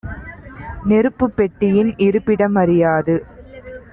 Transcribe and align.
நெருப்புப் 0.83 1.35
பெட்டியின் 1.35 1.93
இருப்பிடம் 1.97 2.55
அறியாது 2.55 3.15